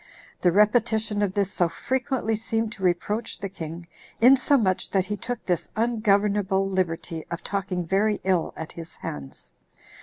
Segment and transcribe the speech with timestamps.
[0.41, 3.87] The repetition of this so frequently seemed to reproach the king,
[4.19, 9.51] insomuch that he took this ungovernable liberty of talking very ill at his hands.